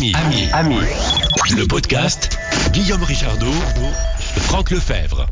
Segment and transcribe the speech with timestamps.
[0.00, 0.76] Ami, ami, ami.
[1.50, 2.38] Le podcast
[2.72, 3.52] Guillaume Richardot,
[4.38, 5.26] Franck Lefebvre.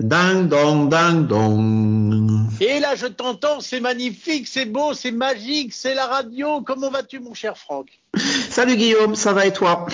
[0.00, 2.48] Ding dong, ding dong.
[2.62, 6.62] Et là, je t'entends, c'est magnifique, c'est beau, c'est magique, c'est la radio.
[6.62, 8.00] Comment vas-tu, mon cher Franck?
[8.48, 9.84] Salut Guillaume, ça va et toi?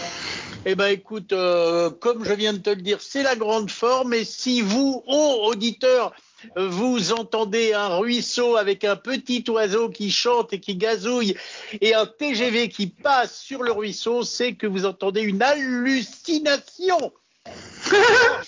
[0.65, 4.15] Eh ben, écoute, euh, comme je viens de te le dire, c'est la grande forme.
[4.15, 6.13] Et si vous, ô auditeurs,
[6.57, 11.37] vous entendez un ruisseau avec un petit oiseau qui chante et qui gazouille
[11.81, 17.13] et un TGV qui passe sur le ruisseau, c'est que vous entendez une hallucination.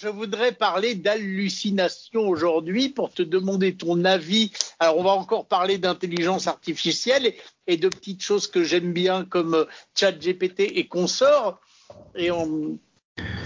[0.01, 4.53] Je voudrais parler d'hallucination aujourd'hui pour te demander ton avis.
[4.79, 7.35] Alors, on va encore parler d'intelligence artificielle
[7.67, 11.61] et, de petites choses que j'aime bien comme ChatGPT et consorts.
[12.15, 12.79] Et, on,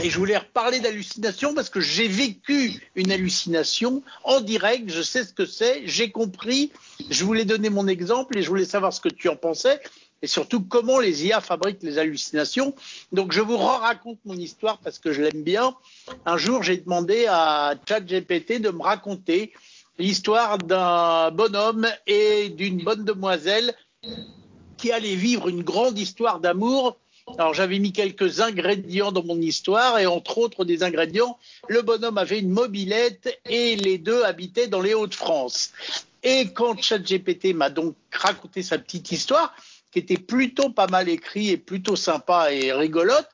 [0.02, 4.90] et je voulais reparler d'hallucination parce que j'ai vécu une hallucination en direct.
[4.90, 6.70] Je sais ce que c'est, j'ai compris.
[7.10, 9.80] Je voulais donner mon exemple et je voulais savoir ce que tu en pensais
[10.22, 12.74] et surtout comment les IA fabriquent les hallucinations.
[13.12, 15.74] Donc je vous raconte mon histoire parce que je l'aime bien.
[16.24, 19.52] Un jour, j'ai demandé à ChatGPT de me raconter
[19.98, 23.74] l'histoire d'un bonhomme et d'une bonne demoiselle
[24.76, 26.98] qui allaient vivre une grande histoire d'amour.
[27.38, 32.18] Alors j'avais mis quelques ingrédients dans mon histoire et entre autres des ingrédients, le bonhomme
[32.18, 35.72] avait une mobilette et les deux habitaient dans les Hauts-de-France.
[36.22, 39.54] Et quand ChatGPT m'a donc raconté sa petite histoire,
[39.92, 43.28] qui était plutôt pas mal écrit et plutôt sympa et rigolote.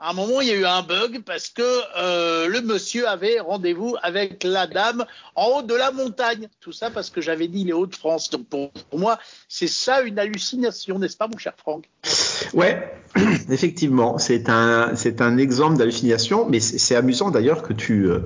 [0.00, 1.62] À un moment, il y a eu un bug parce que
[1.98, 5.04] euh, le monsieur avait rendez-vous avec la dame
[5.34, 6.48] en haut de la montagne.
[6.60, 8.30] Tout ça parce que j'avais dit les Hauts-de-France.
[8.30, 11.84] Donc pour, pour moi, c'est ça une hallucination, n'est-ce pas, mon cher Franck?
[12.54, 12.92] Ouais,
[13.50, 18.20] effectivement, c'est un c'est un exemple d'hallucination, mais c'est amusant d'ailleurs que tu euh,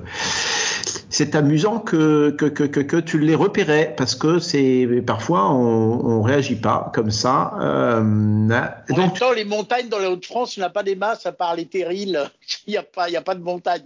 [1.09, 6.21] c'est amusant que, que, que, que, tu les repérais parce que c'est parfois on, on
[6.21, 7.53] réagit pas comme ça.
[7.61, 8.47] Euh, en
[8.89, 11.31] donc, même temps, les montagnes dans les Hauts-de-France, il n'y a pas des masses à
[11.31, 12.19] part les terrils.
[12.67, 13.85] Il n'y a pas, il y a pas de montagne.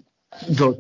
[0.49, 0.77] Donc,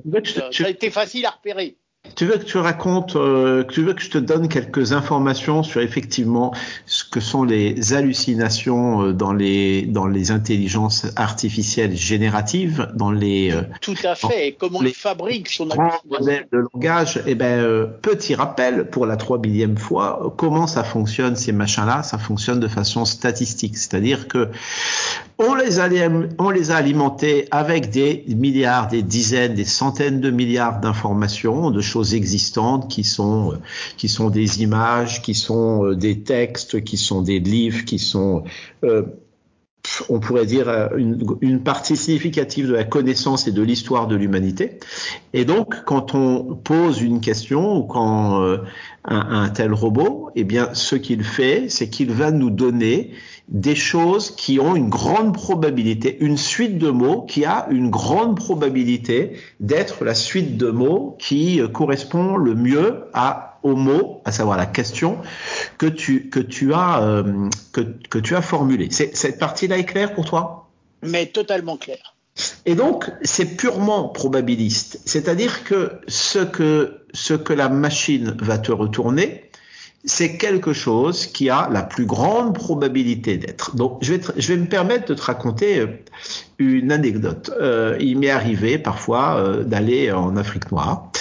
[0.51, 1.75] ça a été facile à repérer.
[2.15, 5.81] Tu veux que tu racontes, euh, tu veux que je te donne quelques informations sur
[5.81, 6.53] effectivement
[6.85, 13.51] ce que sont les hallucinations euh, dans les dans les intelligences artificielles génératives, dans les
[13.51, 14.47] euh, tout à fait.
[14.47, 15.67] Et comment ils fabriquent son
[16.09, 17.21] modèle de langage.
[17.25, 22.03] Eh ben, euh, petit rappel pour la trois millième fois, comment ça fonctionne ces machins-là.
[22.03, 24.47] Ça fonctionne de façon statistique, c'est-à-dire que
[25.41, 25.87] on les, a,
[26.37, 31.79] on les a alimentés avec des milliards, des dizaines, des centaines de milliards d'informations, de
[31.89, 33.53] choses existantes qui sont,
[33.97, 38.43] qui sont des images, qui sont des textes, qui sont des livres, qui sont,
[38.83, 39.03] euh,
[40.09, 44.79] on pourrait dire, une, une, partie significative de la connaissance et de l'histoire de l'humanité.
[45.33, 48.57] Et donc, quand on pose une question ou quand euh,
[49.05, 53.11] un, un, tel robot, eh bien, ce qu'il fait, c'est qu'il va nous donner
[53.49, 58.35] des choses qui ont une grande probabilité, une suite de mots qui a une grande
[58.35, 64.57] probabilité d'être la suite de mots qui correspond le mieux à au mot, à savoir
[64.57, 65.17] la question
[65.77, 68.89] que tu que tu as euh, que, que tu as formulée.
[68.91, 70.69] Cette partie-là est claire pour toi?
[71.03, 72.15] Mais totalement claire.
[72.65, 75.01] Et donc, c'est purement probabiliste.
[75.05, 79.49] C'est-à-dire que ce que ce que la machine va te retourner,
[80.05, 83.75] c'est quelque chose qui a la plus grande probabilité d'être.
[83.75, 85.85] Donc, je vais, te, je vais me permettre de te raconter
[86.57, 87.51] une anecdote.
[87.59, 91.11] Euh, il m'est arrivé parfois euh, d'aller en Afrique noire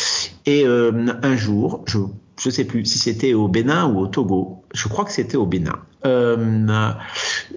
[0.46, 1.98] et euh, un jour, je
[2.38, 4.64] je sais plus si c'était au Bénin ou au Togo.
[4.74, 5.78] Je crois que c'était au Bénin.
[6.06, 6.36] Euh,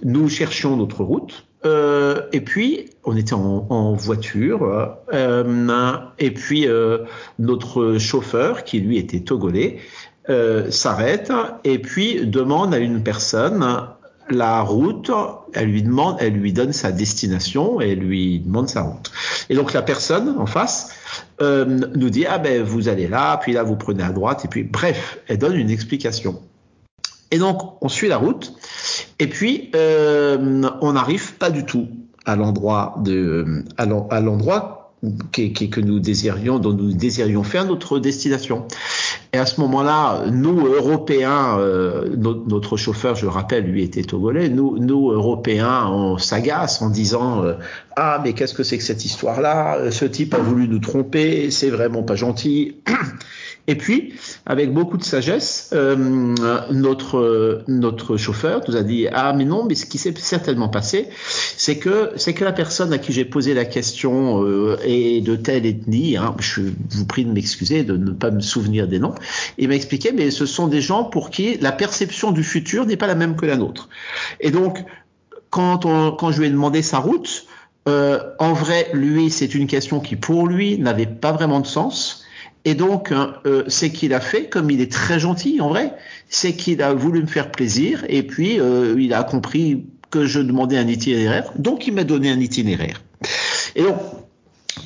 [0.02, 1.46] nous cherchions notre route.
[1.64, 4.96] Euh, et puis, on était en, en voiture.
[5.14, 6.66] Euh, et puis,
[7.38, 9.78] notre chauffeur, qui lui était togolais,
[10.70, 11.32] s'arrête
[11.64, 13.64] et puis demande à une personne
[14.30, 15.10] la route,
[15.52, 19.10] elle lui demande, elle lui donne sa destination et elle lui demande sa route.
[19.50, 20.90] Et donc la personne en face
[21.40, 24.48] euh, nous dit ah ben vous allez là, puis là vous prenez à droite et
[24.48, 26.40] puis bref, elle donne une explication.
[27.30, 28.54] Et donc on suit la route
[29.18, 31.88] et puis euh, on n'arrive pas du tout
[32.24, 34.82] à l'endroit de à l'endroit
[35.32, 38.66] que nous désirions, dont nous désirions faire notre destination.
[39.34, 44.50] Et à ce moment-là, nous, Européens, euh, notre, chauffeur, je le rappelle, lui était togolais,
[44.50, 47.54] nous, nous Européens, on s'agace en disant euh,
[47.96, 49.90] Ah, mais qu'est-ce que c'est que cette histoire-là?
[49.90, 52.76] Ce type a voulu nous tromper, c'est vraiment pas gentil.
[53.68, 54.14] Et puis,
[54.44, 55.94] avec beaucoup de sagesse, euh,
[56.70, 61.08] notre notre chauffeur nous a dit ah mais non mais ce qui s'est certainement passé,
[61.56, 65.36] c'est que c'est que la personne à qui j'ai posé la question euh, est de
[65.36, 66.16] telle ethnie.
[66.16, 69.14] Hein, je vous prie de m'excuser de ne pas me souvenir des noms.
[69.58, 72.96] Il m'a expliqué mais ce sont des gens pour qui la perception du futur n'est
[72.96, 73.88] pas la même que la nôtre.
[74.40, 74.84] Et donc
[75.50, 77.46] quand, on, quand je lui ai demandé sa route,
[77.88, 82.21] euh, en vrai, lui, c'est une question qui pour lui n'avait pas vraiment de sens.
[82.64, 85.94] Et donc, hein, euh, c'est qu'il a fait, comme il est très gentil en vrai,
[86.28, 90.40] c'est qu'il a voulu me faire plaisir et puis euh, il a compris que je
[90.40, 93.02] demandais un itinéraire, donc il m'a donné un itinéraire.
[93.74, 93.96] Et donc,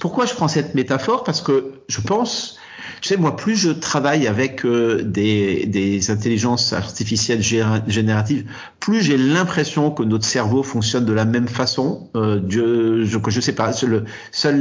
[0.01, 1.25] pourquoi je prends cette métaphore?
[1.25, 2.56] Parce que je pense
[3.01, 8.45] tu sais, moi, plus je travaille avec euh, des, des, intelligences artificielles génératives,
[8.81, 12.09] plus j'ai l'impression que notre cerveau fonctionne de la même façon.
[12.17, 14.05] Euh, Dieu, je, je sais pas, seul,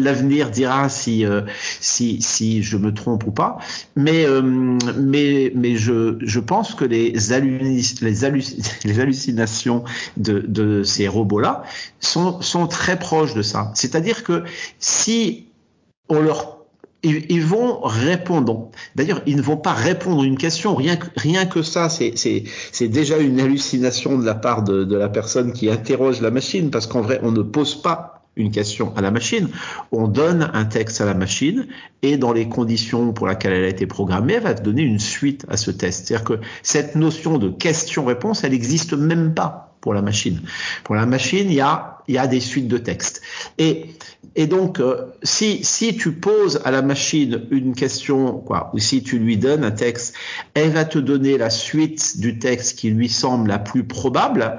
[0.02, 1.42] l'avenir dira si, euh,
[1.80, 3.58] si, si je me trompe ou pas.
[3.96, 9.84] Mais, euh, mais, mais je, je pense que les, les, les hallucinations
[10.18, 11.64] de, de ces robots-là
[12.00, 13.72] sont, sont très proches de ça.
[13.76, 14.44] C'est-à-dire que
[14.80, 15.48] si
[16.10, 16.65] on leur
[17.06, 18.70] ils, vont répondre.
[18.96, 20.76] D'ailleurs, ils ne vont pas répondre à une question.
[20.76, 25.70] Rien que, ça, c'est déjà une hallucination de la part de, de la personne qui
[25.70, 29.50] interroge la machine, parce qu'en vrai, on ne pose pas une question à la machine,
[29.92, 31.68] on donne un texte à la machine
[32.02, 35.46] et dans les conditions pour lesquelles elle a été programmée, elle va donner une suite
[35.50, 36.08] à ce test.
[36.08, 40.42] C'est-à-dire que cette notion de question-réponse, elle n'existe même pas pour la machine.
[40.84, 43.22] Pour la machine, il y a, il y a des suites de textes.
[43.58, 49.02] Et donc, euh, si, si tu poses à la machine une question, quoi, ou si
[49.02, 50.16] tu lui donnes un texte,
[50.54, 54.58] elle va te donner la suite du texte qui lui semble la plus probable.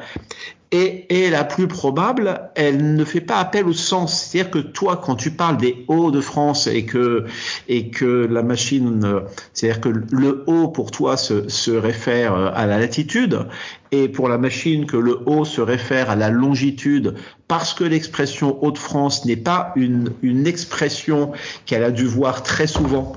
[0.72, 4.24] Et, la plus probable, elle ne fait pas appel au sens.
[4.24, 7.24] C'est-à-dire que toi, quand tu parles des Hauts-de-France et que,
[7.68, 9.20] et que la machine,
[9.52, 13.46] c'est-à-dire que le haut pour toi se, se réfère à la latitude
[13.92, 17.14] et pour la machine que le haut se réfère à la longitude
[17.48, 21.32] parce que l'expression Hauts-de-France n'est pas une, une expression
[21.64, 23.12] qu'elle a dû voir très souvent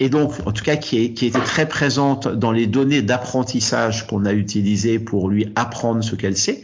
[0.00, 4.06] et donc, en tout cas, qui, est, qui était très présente dans les données d'apprentissage
[4.06, 6.62] qu'on a utilisées pour lui apprendre ce qu'elle sait,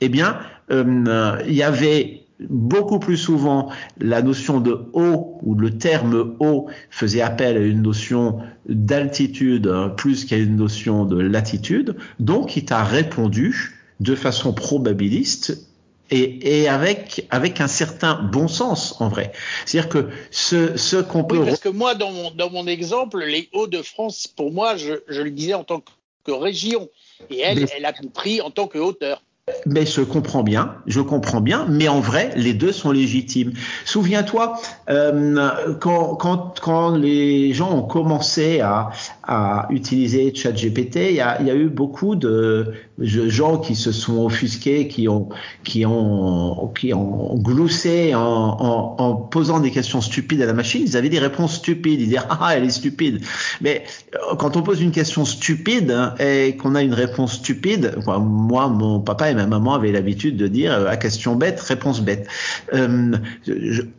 [0.00, 0.38] eh bien,
[0.70, 6.68] euh, il y avait beaucoup plus souvent la notion de haut ou le terme haut
[6.88, 11.96] faisait appel à une notion d'altitude hein, plus qu'à une notion de latitude.
[12.18, 15.69] Donc, il t'a répondu de façon probabiliste
[16.10, 19.32] et, et, avec avec un certain bon sens en vrai.
[19.64, 23.24] C'est-à-dire que ce ce qu'on peut oui, parce que moi dans mon dans mon exemple,
[23.24, 25.82] les Hauts-de-France, pour moi, je, je le disais en tant
[26.24, 26.88] que région,
[27.30, 27.68] et elle, Mais...
[27.76, 29.22] elle a compris en tant que hauteur.
[29.66, 33.52] Mais je comprends bien, je comprends bien, mais en vrai, les deux sont légitimes.
[33.84, 34.54] Souviens-toi,
[34.88, 35.50] euh,
[35.80, 38.90] quand, quand, les gens ont commencé à,
[39.22, 44.24] à utiliser ChatGPT, il y a, y a eu beaucoup de gens qui se sont
[44.24, 45.28] offusqués, qui ont,
[45.64, 50.82] qui ont, qui ont gloussé en, posant des questions stupides à la machine.
[50.84, 52.00] Ils avaient des réponses stupides.
[52.00, 53.20] Ils disaient ah elle est stupide.
[53.60, 57.96] Mais euh, quand on pose une question stupide hein, et qu'on a une réponse stupide,
[58.06, 62.26] moi mon papa et ma maman avaient l'habitude de dire à question bête réponse bête.
[62.74, 63.16] Euh,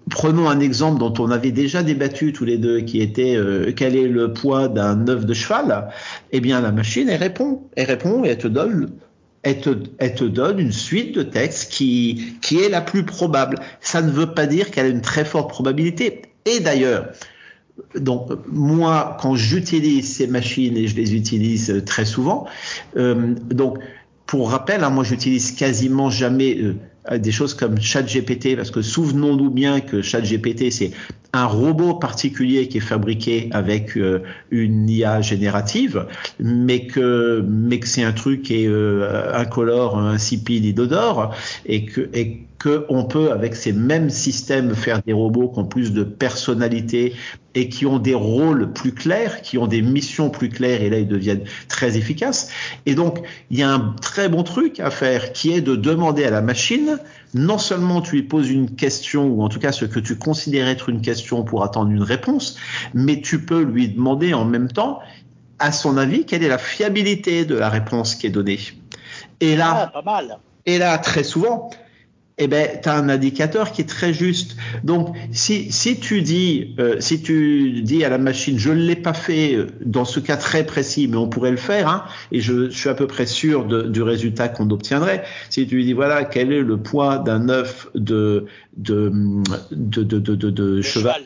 [0.09, 3.95] prenons un exemple dont on avait déjà débattu tous les deux, qui était euh, quel
[3.95, 5.89] est le poids d'un œuf de cheval,
[6.31, 8.89] eh bien la machine elle répond, elle répond et elle te donne
[9.43, 13.57] elle donne une suite de textes qui, est la plus probable.
[13.79, 16.21] Ça ne veut pas dire qu'elle a une très forte probabilité.
[16.45, 17.07] Et d'ailleurs,
[17.95, 22.45] donc moi, quand j'utilise ces machines et je les utilise très souvent,
[22.97, 23.79] euh, donc
[24.31, 29.49] pour rappel, hein, moi j'utilise quasiment jamais euh, des choses comme ChatGPT parce que souvenons-nous
[29.49, 30.91] bien que ChatGPT c'est
[31.33, 36.05] un robot particulier qui est fabriqué avec euh, une IA générative,
[36.39, 42.09] mais que mais que c'est un truc qui est euh, incolore, insipide, inodore, et que
[42.13, 46.03] et que on peut avec ces mêmes systèmes faire des robots qui ont plus de
[46.03, 47.15] personnalité
[47.55, 50.99] et qui ont des rôles plus clairs, qui ont des missions plus claires, et là
[50.99, 52.51] ils deviennent très efficaces.
[52.85, 56.23] Et donc il y a un très bon truc à faire qui est de demander
[56.23, 56.99] à la machine
[57.33, 60.67] non seulement tu lui poses une question, ou en tout cas ce que tu considères
[60.67, 62.57] être une question pour attendre une réponse,
[62.93, 64.99] mais tu peux lui demander en même temps,
[65.57, 68.59] à son avis, quelle est la fiabilité de la réponse qui est donnée.
[69.39, 70.37] Et là, ah, pas mal.
[70.65, 71.71] Et là, très souvent,
[72.43, 74.55] eh ben, tu as un indicateur qui est très juste.
[74.83, 78.95] Donc, si, si tu dis, euh, si tu dis à la machine, je ne l'ai
[78.95, 82.41] pas fait euh, dans ce cas très précis, mais on pourrait le faire, hein, et
[82.41, 85.23] je, je, suis à peu près sûr de, du résultat qu'on obtiendrait.
[85.51, 89.13] Si tu lui dis, voilà, quel est le poids d'un œuf de, de,
[89.71, 91.13] de, de, de, de, de cheval.
[91.13, 91.21] cheval.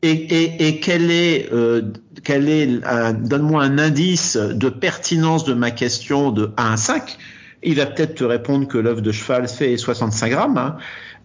[0.00, 1.82] Et, et, et, quel est, euh,
[2.24, 2.80] quel est
[3.22, 7.18] donne-moi un indice de pertinence de ma question de 1 à 5
[7.64, 10.58] il va peut-être te répondre que l'œuf de cheval fait 65 grammes.
[10.58, 10.76] Hein.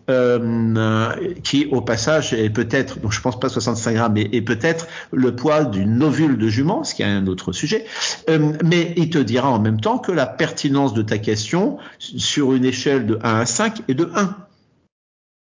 [0.10, 4.88] Euh, qui au passage est peut-être, donc je pense pas 65 grammes, mais est peut-être
[5.12, 7.86] le poids d'une ovule de jument, ce qui est un autre sujet.
[8.28, 12.54] Euh, mais il te dira en même temps que la pertinence de ta question sur
[12.54, 14.36] une échelle de 1 à 5 est de 1.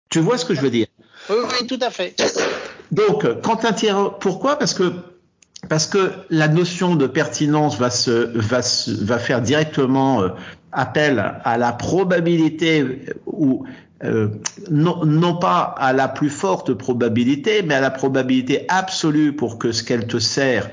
[0.10, 0.88] Tu vois ce que je veux dire?
[1.30, 2.13] Oui, oui, tout à fait.
[2.92, 3.62] Donc, quand
[4.20, 4.58] pourquoi?
[4.58, 4.92] Parce que
[5.70, 10.24] parce que la notion de pertinence va se va se, va faire directement
[10.74, 12.86] euh, appel à la probabilité
[13.26, 13.66] ou
[14.04, 14.28] euh,
[14.70, 19.72] non, non, pas à la plus forte probabilité, mais à la probabilité absolue pour que
[19.72, 20.70] ce qu'elle te sert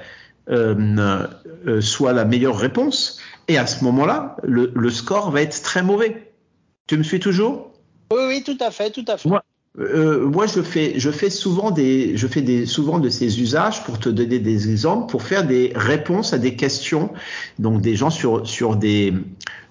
[0.50, 1.26] euh,
[1.66, 3.18] euh, soit la meilleure réponse.
[3.48, 6.32] Et à ce moment-là, le, le, score va être très mauvais.
[6.86, 7.72] Tu me suis toujours?
[8.12, 9.28] Oui, oui, tout à fait, tout à fait.
[9.28, 9.42] Moi,
[9.76, 13.98] moi, je fais, je fais souvent des, je fais des, souvent de ces usages pour
[13.98, 17.10] te donner des exemples, pour faire des réponses à des questions.
[17.58, 19.14] Donc, des gens sur sur des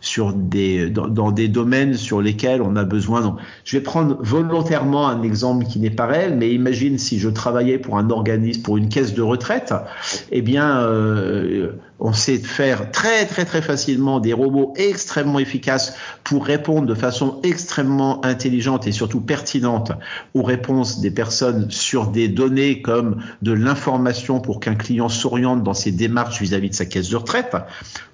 [0.03, 3.21] sur des dans, des domaines sur lesquels on a besoin.
[3.21, 7.29] Donc, je vais prendre volontairement un exemple qui n'est pas réel, mais imagine si je
[7.29, 9.73] travaillais pour un organisme, pour une caisse de retraite,
[10.31, 15.95] eh bien, euh, on sait faire très très très facilement des robots extrêmement efficaces
[16.25, 19.93] pour répondre de façon extrêmement intelligente et surtout pertinente
[20.33, 25.73] aux réponses des personnes sur des données comme de l'information pour qu'un client s'oriente dans
[25.73, 27.55] ses démarches vis-à-vis -vis de sa caisse de retraite.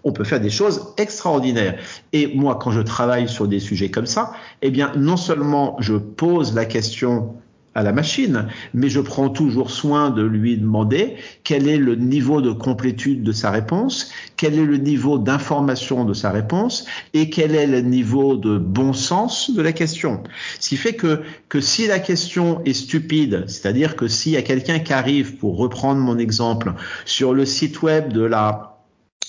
[0.03, 1.78] On peut faire des choses extraordinaires.
[2.13, 4.31] Et moi, quand je travaille sur des sujets comme ça,
[4.62, 7.36] eh bien, non seulement je pose la question
[7.75, 12.41] à la machine, mais je prends toujours soin de lui demander quel est le niveau
[12.41, 17.55] de complétude de sa réponse, quel est le niveau d'information de sa réponse et quel
[17.55, 20.24] est le niveau de bon sens de la question.
[20.59, 24.41] Ce qui fait que, que si la question est stupide, c'est-à-dire que s'il y a
[24.41, 26.74] quelqu'un qui arrive, pour reprendre mon exemple,
[27.05, 28.78] sur le site web de la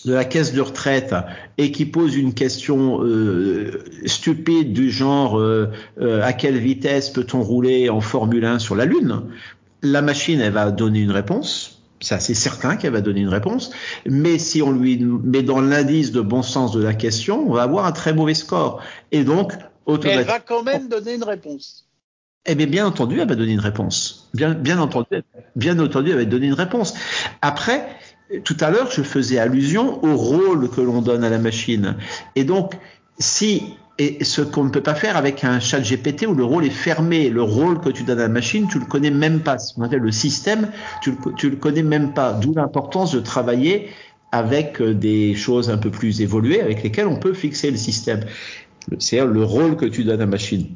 [0.04, 1.14] de la caisse de retraite
[1.58, 5.70] et qui pose une question euh, stupide du genre euh,
[6.00, 9.22] euh, à quelle vitesse peut-on rouler en Formule 1 sur la Lune,
[9.82, 11.82] la machine elle va donner une réponse.
[12.02, 13.70] C'est assez certain qu'elle va donner une réponse,
[14.06, 17.62] mais si on lui met dans l'indice de bon sens de la question, on va
[17.62, 18.82] avoir un très mauvais score.
[19.12, 19.52] Et donc,
[19.84, 20.20] automatiquement.
[20.22, 21.90] Elle va quand même donner une réponse.
[22.46, 24.30] Eh bien, bien entendu, elle va donner une réponse.
[24.32, 25.06] Bien, bien entendu,
[25.56, 26.94] bien entendu, elle va donner une réponse.
[27.42, 27.86] Après,
[28.44, 31.96] tout à l'heure, je faisais allusion au rôle que l'on donne à la machine.
[32.36, 32.74] Et donc,
[33.18, 36.64] si et ce qu'on ne peut pas faire avec un chat GPT où le rôle
[36.64, 39.58] est fermé, le rôle que tu donnes à la machine, tu le connais même pas.
[39.58, 40.70] Ce qu'on appelle le système,
[41.02, 42.32] tu le, le connais même pas.
[42.32, 43.90] D'où l'importance de travailler
[44.32, 48.24] avec euh, des choses un peu plus évoluées avec lesquelles on peut fixer le système.
[48.98, 50.66] C'est-à-dire le rôle que tu donnes à la machine.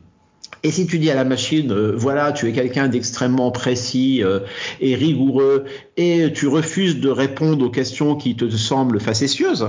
[0.65, 4.41] Et si tu dis à la machine, euh, voilà, tu es quelqu'un d'extrêmement précis euh,
[4.81, 5.65] et rigoureux,
[5.99, 9.69] et tu refuses de répondre aux questions qui te semblent facétieuses,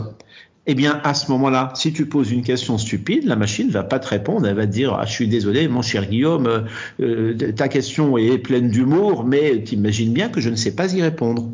[0.68, 4.00] eh bien, à ce moment-là, si tu poses une question stupide, la machine va pas
[4.00, 4.48] te répondre.
[4.48, 6.66] Elle va te dire, ah, je suis désolé, mon cher Guillaume,
[7.02, 11.02] euh, ta question est pleine d'humour, mais t'imagines bien que je ne sais pas y
[11.02, 11.52] répondre.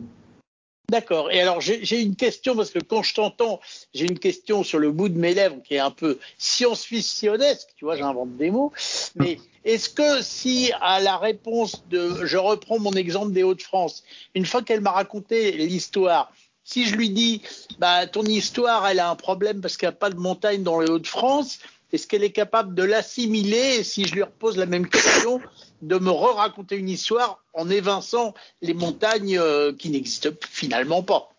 [0.92, 1.32] D'accord.
[1.32, 3.62] Et alors, j'ai une question, parce que quand je t'entends,
[3.94, 7.86] j'ai une question sur le bout de mes lèvres qui est un peu science-fictionnesque, tu
[7.86, 8.74] vois, j'invente des mots.
[9.16, 14.04] Mais est-ce que si à la réponse de, je reprends mon exemple des Hauts-de-France,
[14.36, 16.30] une fois qu'elle m'a raconté l'histoire,
[16.66, 17.42] si je lui dis,
[17.80, 20.82] bah, ton histoire, elle a un problème parce qu'il n'y a pas de montagne dans
[20.82, 21.60] les Hauts-de-France,
[21.92, 25.42] est-ce qu'elle est capable de l'assimiler si je lui repose la même question,
[25.82, 31.30] de me re-raconter une histoire en évinçant les montagnes euh, qui n'existent finalement pas?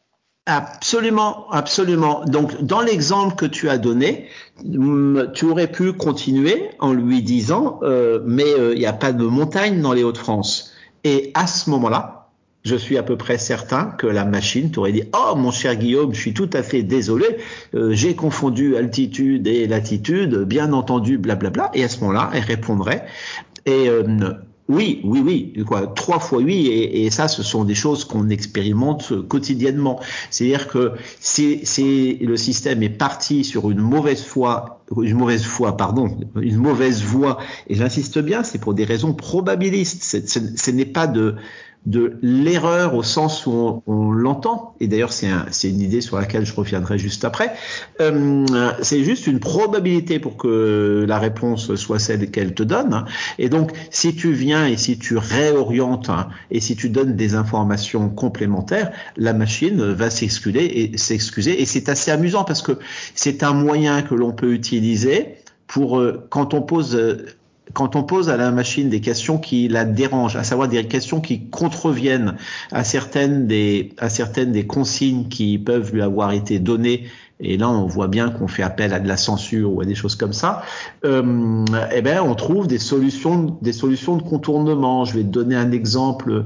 [0.47, 2.25] Absolument, absolument.
[2.25, 4.29] Donc, dans l'exemple que tu as donné,
[4.65, 9.13] mm, tu aurais pu continuer en lui disant, euh, mais euh, il n'y a pas
[9.13, 10.73] de montagne dans les Hauts-de-France.
[11.05, 12.22] Et à ce moment-là,
[12.65, 16.15] je suis à peu près certain que la machine t'aurait dit Oh mon cher Guillaume,
[16.15, 17.27] je suis tout à fait désolé,
[17.75, 21.71] euh, j'ai confondu altitude et latitude, bien entendu, blablabla.
[21.75, 23.05] Et à ce moment-là, elle répondrait
[23.65, 24.33] et euh,
[24.69, 28.29] oui, oui, oui, quoi, trois fois oui, et, et ça, ce sont des choses qu'on
[28.31, 30.01] expérimente quotidiennement.
[30.31, 36.17] C'est-à-dire que si, le système est parti sur une mauvaise foi, une mauvaise foi, pardon,
[36.41, 37.39] une mauvaise voie,
[37.69, 40.03] et j'insiste bien, c'est pour des raisons probabilistes.
[40.03, 41.35] ce n'est pas de
[41.87, 46.47] de l'erreur au sens où on, l'entend, et d'ailleurs c'est un, une idée sur laquelle
[46.47, 47.55] je reviendrai juste après,
[48.01, 48.47] euh,
[48.83, 53.05] c'est juste une probabilité pour que la réponse soit celle qu'elle te donne.
[53.39, 56.11] Et donc si tu viens et si tu réorientes
[56.51, 61.61] et si tu donnes des informations complémentaires, la machine va s'excuser et s'excuser.
[61.61, 62.79] Et c'est assez amusant parce que
[63.15, 65.37] c'est un moyen que l'on peut utiliser
[65.67, 66.97] pour euh, quand on pose
[67.73, 71.21] quand on pose à la machine des questions qui la dérangent, à savoir des questions
[71.21, 72.37] qui contreviennent
[72.71, 77.05] à certaines des, à certaines des consignes qui peuvent lui avoir été données,
[77.41, 79.95] et là on voit bien qu'on fait appel à de la censure ou à des
[79.95, 80.63] choses comme ça,
[81.05, 81.65] euh,
[81.95, 85.05] eh ben on trouve des solutions, des solutions de contournement.
[85.05, 86.45] Je vais te donner un exemple.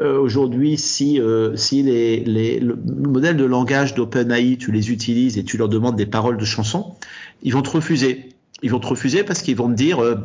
[0.00, 5.38] Euh, Aujourd'hui, si, euh, si les, les, le modèle de langage d'OpenAI, tu les utilises
[5.38, 6.94] et tu leur demandes des paroles de chansons,
[7.42, 8.30] ils vont te refuser.
[8.62, 10.16] Ils vont te refuser parce qu'ils vont te dire euh,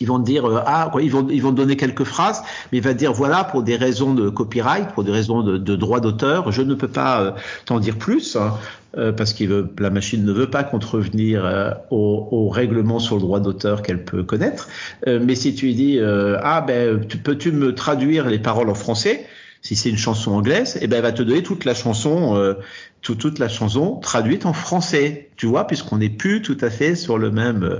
[0.00, 2.94] ils vont dire euh, ah ils vont ils vont donner quelques phrases mais il va
[2.94, 6.62] dire voilà pour des raisons de copyright pour des raisons de, de droit d'auteur je
[6.62, 7.30] ne peux pas euh,
[7.64, 8.54] t'en dire plus hein,
[8.96, 13.20] euh, parce que la machine ne veut pas contrevenir euh, au, au, règlement sur le
[13.20, 14.68] droit d'auteur qu'elle peut connaître.
[15.06, 19.26] Mais si tu lui dis ah ben peux-tu me traduire les paroles en français?
[19.62, 22.54] Si c'est une chanson anglaise, eh ben, elle va te donner toute la chanson, euh,
[23.02, 26.94] tout, toute la chanson traduite en français, tu vois, puisqu'on n'est plus tout à fait
[26.94, 27.62] sur le même.
[27.62, 27.78] Euh.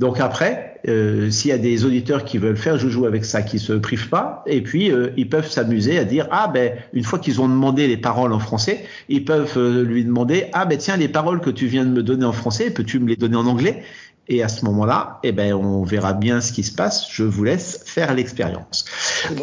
[0.00, 3.42] Donc après, euh, s'il y a des auditeurs qui veulent faire, je joue avec ça,
[3.42, 7.04] qui se privent pas, et puis euh, ils peuvent s'amuser à dire ah ben une
[7.04, 10.76] fois qu'ils ont demandé les paroles en français, ils peuvent euh, lui demander ah ben
[10.76, 13.36] tiens les paroles que tu viens de me donner en français, peux-tu me les donner
[13.36, 13.82] en anglais?
[14.28, 17.06] Et à ce moment-là, eh ben, on verra bien ce qui se passe.
[17.10, 18.86] Je vous laisse faire l'expérience.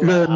[0.02, 0.26] Le...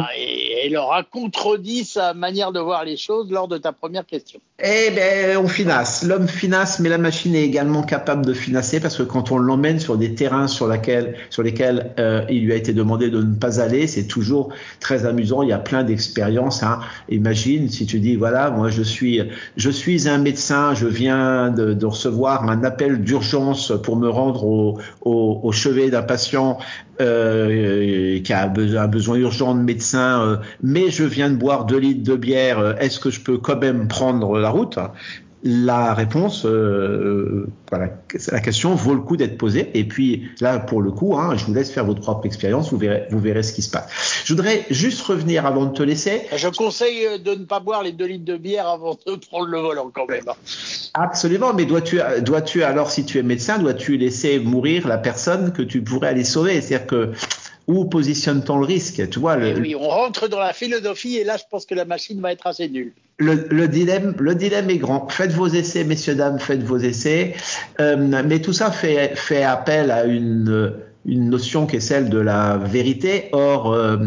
[0.67, 4.41] Et elle aura contredit sa manière de voir les choses lors de ta première question.
[4.59, 6.01] Eh ben, on finasse.
[6.01, 9.79] L'homme finasse, mais la machine est également capable de financer parce que quand on l'emmène
[9.79, 13.85] sur des terrains sur, lesquels euh, il lui a été demandé de ne pas aller,
[13.85, 14.49] c'est toujours
[14.79, 15.43] très amusant.
[15.43, 16.63] Il y a plein d'expériences.
[16.63, 16.79] Hein.
[17.09, 19.21] Imagine si tu dis voilà, moi je suis,
[19.57, 24.43] je suis un médecin, je viens de, recevoir un appel d'urgence pour me rendre
[25.01, 26.57] au, chevet d'un patient
[26.99, 31.65] euh, qui a besoin, un besoin urgent de médecin, euh, mais je viens de boire
[31.65, 34.79] deux litres de bière, est-ce que je peux quand même prendre la route
[35.43, 37.89] la réponse, euh, voilà,
[38.31, 39.69] la question vaut le coup d'être posée.
[39.75, 42.77] Et puis là, pour le coup, hein, je vous laisse faire votre propre expérience, vous
[42.77, 44.23] verrez, vous verrez ce qui se passe.
[44.25, 46.23] Je voudrais juste revenir avant de te laisser.
[46.35, 49.59] Je conseille de ne pas boire les deux litres de bière avant de prendre le
[49.59, 50.25] volant quand même.
[50.95, 55.61] Absolument, mais dois-tu, dois-tu alors, si tu es médecin, dois-tu laisser mourir la personne que
[55.61, 56.59] tu pourrais aller sauver?
[56.61, 57.11] C'est-à-dire que
[57.67, 59.07] où positionne-t-on le risque?
[59.09, 61.85] Tu vois le, Oui, on rentre dans la philosophie et là, je pense que la
[61.85, 62.93] machine va être assez nulle.
[63.19, 65.07] Le, le, dilemme, le dilemme est grand.
[65.09, 67.35] Faites vos essais, messieurs dames, faites vos essais.
[67.79, 70.73] Euh, mais tout ça fait, fait appel à une,
[71.05, 73.29] une notion qui est celle de la vérité.
[73.31, 73.97] Or, euh,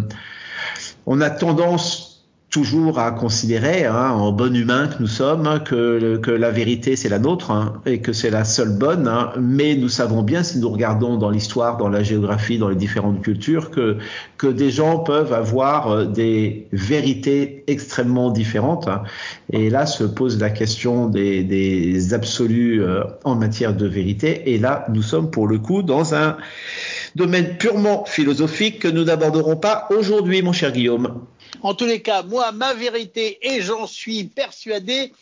[1.07, 2.10] on a tendance
[2.51, 7.09] toujours à considérer, hein, en bon humain que nous sommes, que, que la vérité c'est
[7.09, 9.07] la nôtre hein, et que c'est la seule bonne.
[9.07, 12.77] Hein, mais nous savons bien, si nous regardons dans l'histoire, dans la géographie, dans les
[12.77, 13.99] différentes cultures, que,
[14.51, 18.89] des gens peuvent avoir euh, des vérités extrêmement différentes.
[18.89, 19.03] Hein.
[19.53, 24.53] Et là se pose la question des, des absolus euh, en matière de vérité.
[24.53, 26.37] Et là, nous sommes pour le coup dans un
[27.15, 31.21] domaine purement philosophique que nous n'aborderons pas aujourd'hui, mon cher Guillaume.
[31.63, 35.13] En tous les cas, moi, ma vérité, et j'en suis persuadé,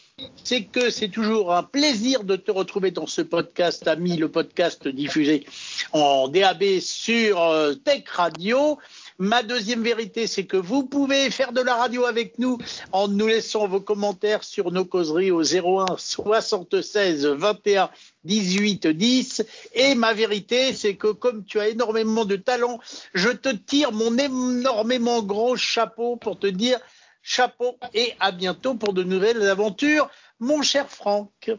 [0.45, 4.87] c'est que c'est toujours un plaisir de te retrouver dans ce podcast, ami, le podcast
[4.87, 5.45] diffusé
[5.93, 8.79] en DAB sur euh, Tech Radio.
[9.21, 12.57] Ma deuxième vérité, c'est que vous pouvez faire de la radio avec nous
[12.93, 17.91] en nous laissant vos commentaires sur nos causeries au 01 76 21
[18.23, 19.45] 18 10.
[19.75, 22.79] Et ma vérité, c'est que comme tu as énormément de talent,
[23.13, 26.79] je te tire mon énormément gros chapeau pour te dire
[27.21, 31.51] chapeau et à bientôt pour de nouvelles aventures, mon cher Franck.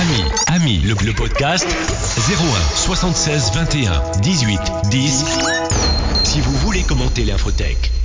[0.00, 5.24] Ami, ami, le, le podcast 01 76 21 18 10.
[6.36, 7.95] Si vous voulez commenter l'infotech.